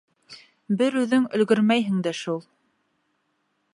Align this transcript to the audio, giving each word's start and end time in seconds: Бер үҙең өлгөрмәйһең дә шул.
Бер 0.79 0.97
үҙең 1.01 1.27
өлгөрмәйһең 1.39 2.01
дә 2.09 2.15
шул. 2.21 2.43